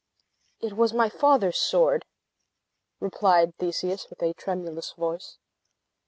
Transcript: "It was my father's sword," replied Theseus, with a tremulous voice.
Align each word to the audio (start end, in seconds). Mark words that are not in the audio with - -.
"It 0.61 0.73
was 0.73 0.93
my 0.95 1.09
father's 1.09 1.59
sword," 1.59 2.05
replied 2.99 3.55
Theseus, 3.59 4.09
with 4.09 4.23
a 4.23 4.33
tremulous 4.33 4.93
voice. 4.93 5.37